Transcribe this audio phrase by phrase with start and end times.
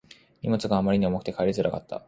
[0.41, 1.99] 荷物があまりに重くて帰りがつらかった